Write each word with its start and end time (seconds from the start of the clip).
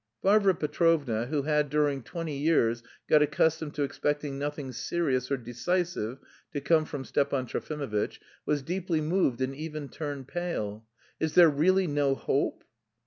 Varvara 0.23 0.55
Petrovna, 0.55 1.27
who 1.27 1.43
had 1.43 1.69
during 1.69 2.01
twenty 2.01 2.35
years 2.35 2.81
got 3.07 3.21
accustomed 3.21 3.75
to 3.75 3.83
expecting 3.83 4.39
nothing 4.39 4.71
serious 4.71 5.29
or 5.29 5.37
decisive 5.37 6.17
to 6.51 6.59
come 6.59 6.85
from 6.85 7.05
Stepan 7.05 7.45
Trofimovitch, 7.45 8.19
was 8.43 8.63
deeply 8.63 8.99
moved 8.99 9.41
and 9.41 9.55
even 9.55 9.89
turned 9.89 10.27
pale. 10.27 10.87
"Is 11.19 11.35
there 11.35 11.49
really 11.51 11.85
no 11.85 12.15
hope?" 12.15 12.63